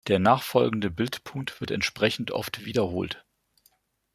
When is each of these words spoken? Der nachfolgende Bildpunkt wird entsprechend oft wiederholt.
Der 0.07 0.17
nachfolgende 0.17 0.89
Bildpunkt 0.89 1.59
wird 1.61 1.69
entsprechend 1.69 2.31
oft 2.31 2.65
wiederholt. 2.65 3.23